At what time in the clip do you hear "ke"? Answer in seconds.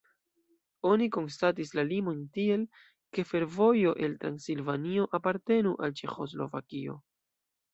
3.17-3.27